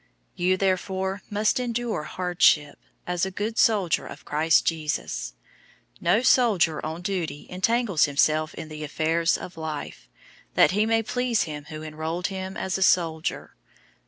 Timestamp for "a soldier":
12.79-13.53